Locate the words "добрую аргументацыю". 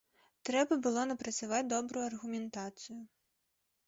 1.73-2.97